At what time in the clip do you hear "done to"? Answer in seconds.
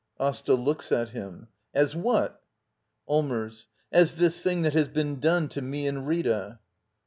5.19-5.61